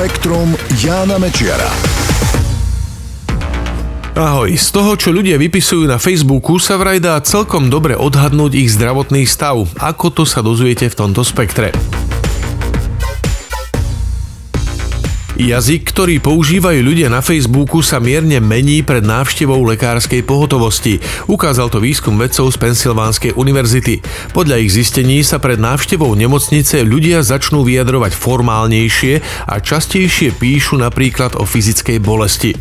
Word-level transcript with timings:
Spektrum 0.00 0.56
Jána 0.80 1.20
Mečiara. 1.20 1.68
Ahoj, 4.16 4.48
z 4.56 4.68
toho, 4.72 4.96
čo 4.96 5.12
ľudia 5.12 5.36
vypisujú 5.36 5.84
na 5.84 6.00
Facebooku, 6.00 6.56
sa 6.56 6.80
vraj 6.80 7.04
dá 7.04 7.20
celkom 7.20 7.68
dobre 7.68 7.92
odhadnúť 7.92 8.56
ich 8.56 8.72
zdravotný 8.72 9.28
stav. 9.28 9.60
Ako 9.76 10.08
to 10.08 10.24
sa 10.24 10.40
dozviete 10.40 10.88
v 10.88 10.96
tomto 10.96 11.20
spektre. 11.20 11.76
Jazyk, 15.40 15.96
ktorý 15.96 16.20
používajú 16.20 16.84
ľudia 16.84 17.08
na 17.08 17.24
Facebooku, 17.24 17.80
sa 17.80 17.96
mierne 17.96 18.44
mení 18.44 18.84
pred 18.84 19.00
návštevou 19.00 19.64
lekárskej 19.72 20.20
pohotovosti. 20.20 21.00
Ukázal 21.32 21.72
to 21.72 21.80
výskum 21.80 22.20
vedcov 22.20 22.52
z 22.52 22.60
Pensylvánskej 22.60 23.32
univerzity. 23.40 24.04
Podľa 24.36 24.60
ich 24.60 24.76
zistení 24.76 25.24
sa 25.24 25.40
pred 25.40 25.56
návštevou 25.56 26.12
nemocnice 26.12 26.84
ľudia 26.84 27.24
začnú 27.24 27.64
vyjadrovať 27.64 28.12
formálnejšie 28.12 29.24
a 29.48 29.56
častejšie 29.56 30.36
píšu 30.36 30.76
napríklad 30.76 31.32
o 31.40 31.48
fyzickej 31.48 32.04
bolesti. 32.04 32.52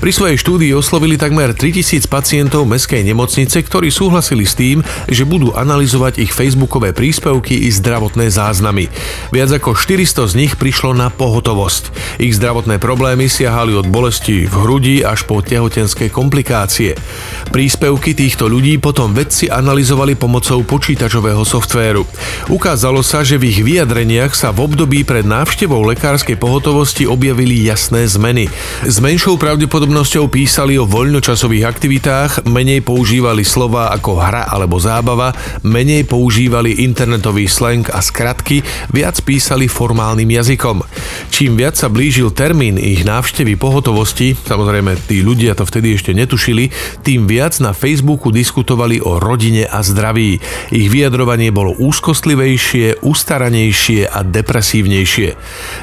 Pri 0.00 0.10
svojej 0.16 0.40
štúdii 0.40 0.72
oslovili 0.72 1.20
takmer 1.20 1.52
3000 1.52 2.08
pacientov 2.08 2.64
meskej 2.64 3.04
nemocnice, 3.04 3.60
ktorí 3.60 3.92
súhlasili 3.92 4.48
s 4.48 4.56
tým, 4.56 4.80
že 5.04 5.28
budú 5.28 5.52
analyzovať 5.52 6.24
ich 6.24 6.32
facebookové 6.32 6.96
príspevky 6.96 7.68
i 7.68 7.68
zdravotné 7.68 8.32
záznamy. 8.32 8.88
Viac 9.36 9.52
ako 9.52 9.76
400 9.76 10.32
z 10.32 10.34
nich 10.40 10.56
prišlo 10.56 10.96
na 10.96 11.12
pohotovosť. 11.12 12.16
Ich 12.22 12.38
zdravotné 12.38 12.78
problémy 12.78 13.26
siahali 13.26 13.74
od 13.74 13.90
bolesti 13.90 14.46
v 14.46 14.54
hrudi 14.54 15.02
až 15.02 15.26
po 15.26 15.42
tehotenské 15.42 16.06
komplikácie. 16.06 16.94
Príspevky 17.50 18.14
týchto 18.14 18.46
ľudí 18.46 18.78
potom 18.78 19.10
vedci 19.10 19.50
analyzovali 19.50 20.14
pomocou 20.14 20.62
počítačového 20.62 21.42
softvéru. 21.42 22.06
Ukázalo 22.46 23.02
sa, 23.02 23.26
že 23.26 23.42
v 23.42 23.50
ich 23.50 23.66
vyjadreniach 23.66 24.38
sa 24.38 24.54
v 24.54 24.70
období 24.70 25.02
pred 25.02 25.26
návštevou 25.26 25.82
lekárskej 25.82 26.38
pohotovosti 26.38 27.10
objavili 27.10 27.66
jasné 27.66 28.06
zmeny. 28.06 28.46
S 28.86 29.02
menšou 29.02 29.34
pravdepodobnosťou 29.34 30.30
písali 30.30 30.78
o 30.78 30.86
voľnočasových 30.86 31.66
aktivitách, 31.66 32.46
menej 32.46 32.86
používali 32.86 33.42
slova 33.42 33.90
ako 33.90 34.22
hra 34.22 34.46
alebo 34.46 34.78
zábava, 34.78 35.34
menej 35.66 36.06
používali 36.06 36.86
internetový 36.86 37.50
slang 37.50 37.90
a 37.90 37.98
skratky, 37.98 38.62
viac 38.94 39.18
písali 39.26 39.66
formálnym 39.66 40.30
jazykom. 40.30 40.86
Čím 41.32 41.58
viac 41.58 41.74
sa 41.74 41.90
blíži 41.90 42.12
blížil 42.12 42.38
termín 42.38 42.76
ich 42.76 43.08
návštevy 43.08 43.56
pohotovosti, 43.56 44.36
samozrejme 44.36 45.00
tí 45.10 45.24
ľudia 45.24 45.56
to 45.56 45.66
vtedy 45.66 45.98
ešte 45.98 46.14
netušili, 46.14 46.68
tým 47.02 47.24
viac 47.24 47.58
na 47.58 47.74
Facebooku 47.74 48.28
diskutovali 48.28 49.02
o 49.02 49.16
rodine 49.16 49.66
a 49.66 49.80
zdraví. 49.80 50.38
Ich 50.68 50.92
vyjadrovanie 50.92 51.48
bolo 51.48 51.74
úzkostlivejšie, 51.82 53.02
ustaranejšie 53.02 54.06
a 54.06 54.22
depresívnejšie. 54.22 55.28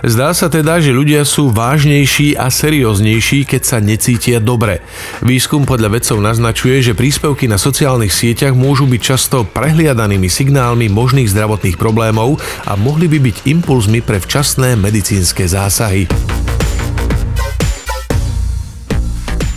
Zdá 0.08 0.32
sa 0.32 0.48
teda, 0.48 0.80
že 0.80 0.96
ľudia 0.96 1.26
sú 1.26 1.52
vážnejší 1.52 2.40
a 2.40 2.48
serióznejší, 2.54 3.50
keď 3.50 3.62
sa 3.66 3.78
necítia 3.82 4.38
dobre. 4.38 4.80
Výskum 5.26 5.68
podľa 5.68 5.98
vedcov 5.98 6.24
naznačuje, 6.24 6.80
že 6.80 6.96
príspevky 6.96 7.52
na 7.52 7.60
sociálnych 7.60 8.14
sieťach 8.14 8.56
môžu 8.56 8.88
byť 8.88 9.02
často 9.02 9.50
prehliadanými 9.50 10.30
signálmi 10.30 10.88
možných 10.94 11.28
zdravotných 11.34 11.76
problémov 11.76 12.38
a 12.70 12.80
mohli 12.80 13.12
by 13.12 13.18
byť 13.18 13.38
impulzmi 13.50 14.00
pre 14.06 14.24
včasné 14.24 14.80
medicínske 14.80 15.19
zásahy. 15.48 16.08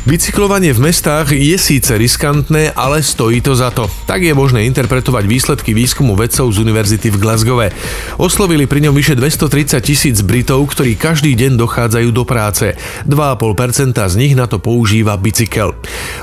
Bicyklovanie 0.03 0.75
v 0.75 0.91
mestách 0.91 1.31
je 1.31 1.55
síce 1.55 1.95
riskantné, 1.95 2.75
ale 2.75 3.07
stojí 3.07 3.39
to 3.39 3.55
za 3.55 3.71
to. 3.71 3.87
Tak 4.03 4.27
je 4.27 4.35
možné 4.35 4.67
interpretovať 4.67 5.31
výsledky 5.31 5.71
výskumu 5.79 6.19
vedcov 6.19 6.51
z 6.51 6.59
univerzity 6.59 7.07
v 7.15 7.23
Glasgowe. 7.23 7.71
Oslovili 8.19 8.67
pri 8.67 8.83
ňom 8.83 8.99
vyše 8.99 9.15
230 9.15 9.79
tisíc 9.79 10.19
Britov, 10.27 10.67
ktorí 10.75 10.99
každý 10.99 11.39
deň 11.39 11.55
dochádzajú 11.55 12.11
do 12.11 12.27
práce. 12.27 12.75
2,5% 13.07 13.95
z 13.95 14.15
nich 14.19 14.35
na 14.35 14.51
to 14.51 14.59
používa 14.59 15.15
bicykel. 15.15 15.71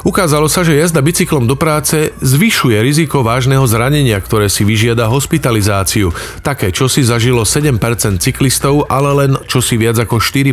Ukázalo 0.04 0.52
sa, 0.52 0.68
že 0.68 0.76
jazda 0.76 1.00
bicyklom 1.00 1.48
do 1.48 1.56
práce 1.56 2.12
zvyšuje 2.20 2.84
riziko 2.84 3.24
vážneho 3.24 3.64
zranenia, 3.64 4.20
ktoré 4.20 4.52
si 4.52 4.68
vyžiada 4.68 5.08
hospitalizáciu. 5.08 6.12
Také 6.44 6.76
čo 6.76 6.92
si 6.92 7.00
zažilo 7.00 7.48
7% 7.48 7.80
cyklistov, 8.20 8.92
ale 8.92 9.24
len 9.24 9.32
čo 9.48 9.64
si 9.64 9.80
viac 9.80 9.96
ako 10.04 10.20
4% 10.20 10.52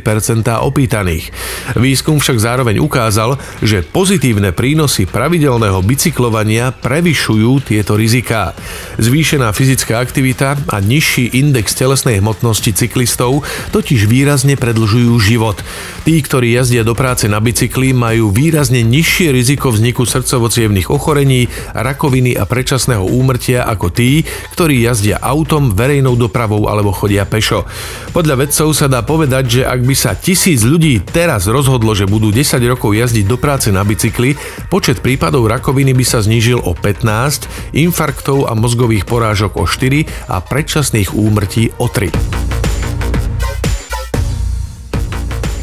opýtaných. 0.63 1.35
Výskum 1.75 2.23
však 2.23 2.39
zároveň 2.39 2.79
ukázal, 2.79 3.16
ukázal, 3.17 3.41
že 3.65 3.81
pozitívne 3.81 4.53
prínosy 4.53 5.09
pravidelného 5.09 5.81
bicyklovania 5.81 6.69
prevyšujú 6.69 7.65
tieto 7.65 7.97
riziká. 7.97 8.53
Zvýšená 9.01 9.57
fyzická 9.57 10.05
aktivita 10.05 10.61
a 10.69 10.77
nižší 10.85 11.33
index 11.33 11.73
telesnej 11.73 12.21
hmotnosti 12.21 12.77
cyklistov 12.77 13.41
totiž 13.73 14.05
výrazne 14.05 14.61
predlžujú 14.61 15.17
život. 15.17 15.57
Tí, 16.05 16.21
ktorí 16.21 16.53
jazdia 16.53 16.85
do 16.85 16.93
práce 16.93 17.25
na 17.25 17.41
bicykli, 17.41 17.97
majú 17.97 18.29
výrazne 18.29 18.85
nižšie 18.85 19.33
riziko 19.33 19.73
vzniku 19.73 20.05
srdcovo 20.05 20.53
ochorení, 20.93 21.49
rakoviny 21.73 22.37
a 22.37 22.45
predčasného 22.45 23.01
úmrtia 23.01 23.65
ako 23.65 23.97
tí, 23.97 24.29
ktorí 24.53 24.85
jazdia 24.85 25.17
autom, 25.25 25.73
verejnou 25.73 26.21
dopravou 26.21 26.69
alebo 26.69 26.93
chodia 26.93 27.25
pešo. 27.25 27.65
Podľa 28.13 28.45
vedcov 28.45 28.77
sa 28.77 28.93
dá 28.93 29.01
povedať, 29.01 29.45
že 29.49 29.63
ak 29.65 29.81
by 29.81 29.95
sa 29.97 30.13
tisíc 30.13 30.61
ľudí 30.69 31.01
teraz 31.01 31.49
rozhodlo, 31.49 31.97
že 31.97 32.05
budú 32.05 32.29
10 32.29 32.61
rokov 32.69 32.93
jazdiť 32.93 33.06
jazdiť 33.07 33.27
do 33.31 33.39
práce 33.39 33.71
na 33.71 33.87
bicykli, 33.87 34.35
počet 34.67 34.99
prípadov 34.99 35.47
rakoviny 35.47 35.95
by 35.95 36.03
sa 36.03 36.19
znížil 36.19 36.59
o 36.59 36.75
15, 36.75 37.79
infarktov 37.79 38.51
a 38.51 38.59
mozgových 38.59 39.07
porážok 39.07 39.63
o 39.63 39.65
4 39.65 40.27
a 40.27 40.43
predčasných 40.43 41.15
úmrtí 41.15 41.71
o 41.79 41.87
3. 41.87 42.56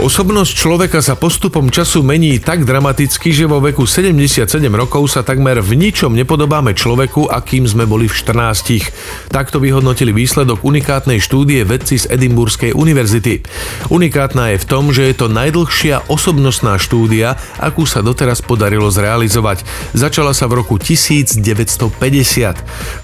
Osobnosť 0.04 0.52
človeka 0.60 1.00
sa 1.00 1.16
postupom 1.16 1.72
času 1.72 2.04
mení 2.04 2.36
tak 2.36 2.68
dramaticky, 2.68 3.32
že 3.32 3.48
vo 3.48 3.64
veku 3.64 3.88
77 3.88 4.44
rokov 4.76 5.08
sa 5.08 5.24
takmer 5.24 5.64
v 5.64 5.80
ničom 5.80 6.12
nepodobáme 6.12 6.76
človeku, 6.76 7.32
akým 7.32 7.64
sme 7.64 7.88
boli 7.88 8.12
v 8.12 8.16
14. 8.20 9.32
Takto 9.32 9.64
vyhodnotili 9.64 10.12
výsledok 10.12 10.68
unikátnej 10.68 11.24
štúdie 11.24 11.64
vedci 11.64 12.04
z 12.04 12.12
Edimburskej 12.12 12.76
univerzity. 12.76 13.48
Unikátna 13.96 14.52
je 14.52 14.58
v 14.60 14.66
tom, 14.68 14.92
že 14.92 15.08
je 15.08 15.24
to 15.24 15.32
najdlhšia 15.32 16.12
osobnostná 16.12 16.76
štúdia, 16.76 17.40
akú 17.56 17.88
sa 17.88 18.04
doteraz 18.04 18.44
podarilo 18.44 18.92
zrealizovať. 18.92 19.64
Začala 19.96 20.36
sa 20.36 20.52
v 20.52 20.68
roku 20.68 20.76
1950. 20.84 21.40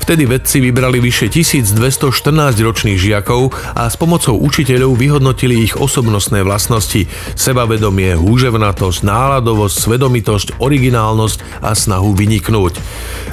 Vtedy 0.03 0.23
vedci 0.27 0.59
vybrali 0.59 0.99
vyše 0.99 1.31
1214 1.31 2.59
ročných 2.59 2.99
žiakov 2.99 3.55
a 3.71 3.87
s 3.87 3.95
pomocou 3.95 4.35
učiteľov 4.35 4.99
vyhodnotili 4.99 5.63
ich 5.63 5.79
osobnostné 5.79 6.43
vlastnosti 6.43 6.88
vlastnosti, 6.89 7.05
sebavedomie, 7.37 8.17
húževnatosť, 8.17 9.05
náladovosť, 9.05 9.75
svedomitosť, 9.77 10.47
originálnosť 10.57 11.61
a 11.61 11.77
snahu 11.77 12.17
vyniknúť. 12.17 12.73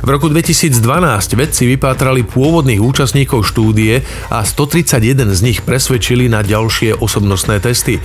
V 0.05 0.09
roku 0.13 0.29
2012 0.29 0.77
vedci 1.35 1.63
vypátrali 1.65 2.23
pôvodných 2.23 2.79
účastníkov 2.85 3.49
štúdie 3.49 4.05
a 4.29 4.45
131 4.45 5.33
z 5.33 5.41
nich 5.41 5.59
presvedčili 5.65 6.29
na 6.29 6.45
ďalšie 6.45 7.01
osobnostné 7.01 7.59
testy. 7.65 7.97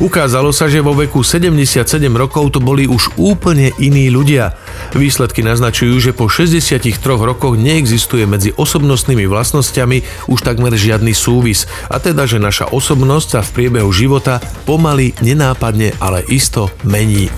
Ukázalo 0.00 0.50
sa, 0.50 0.72
že 0.72 0.80
vo 0.80 0.96
veku 0.96 1.20
77 1.20 1.84
rokov 2.16 2.56
to 2.56 2.60
boli 2.64 2.88
už 2.88 3.12
úplne 3.20 3.76
iní 3.76 4.08
ľudia. 4.08 4.56
Výsledky 4.92 5.40
naznačujú, 5.40 5.96
že 5.96 6.12
po 6.12 6.28
63 6.28 6.84
rokoch 7.04 7.56
neexistuje 7.56 8.28
medzi 8.28 8.52
osobnostnými 8.52 9.24
vlastnosťami 9.24 10.28
už 10.28 10.44
takmer 10.44 10.76
žiadny 10.76 11.16
súvis, 11.16 11.64
a 11.88 11.96
teda, 11.96 12.28
že 12.28 12.36
naša 12.36 12.68
osobnosť 12.68 13.28
sa 13.32 13.40
v 13.40 13.52
priebehu 13.56 13.88
života 13.88 14.44
pomaly 14.68 15.16
nenápadne, 15.24 15.96
ale 16.02 16.20
isto 16.28 16.68
mení. 16.84 17.32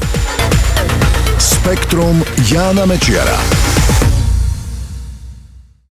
Spektrum 1.37 2.25
Jána 2.49 2.89
Mečiara. 2.89 3.66